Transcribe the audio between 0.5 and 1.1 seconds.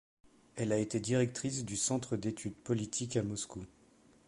Elle a été